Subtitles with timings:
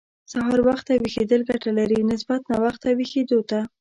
[0.31, 3.59] سهار وخته ويښېدل ګټه لري، نسبت ناوخته ويښېدو ته.